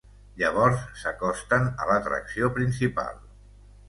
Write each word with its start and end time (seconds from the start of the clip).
Llavors 0.41 0.79
s'acosten 1.01 1.67
a 1.83 1.87
l'atracció 1.89 2.49
principal. 2.57 3.21